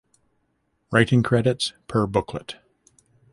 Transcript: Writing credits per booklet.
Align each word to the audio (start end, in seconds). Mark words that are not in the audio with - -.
Writing 0.89 1.21
credits 1.21 1.73
per 1.87 2.07
booklet. 2.07 2.55